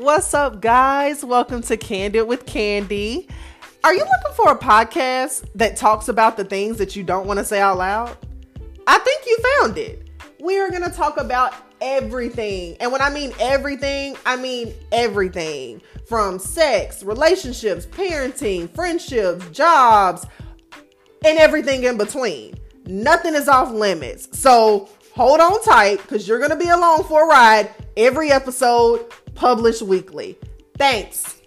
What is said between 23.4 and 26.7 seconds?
off limits. So hold on tight because you're going to be